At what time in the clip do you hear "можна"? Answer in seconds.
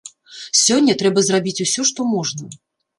2.19-2.43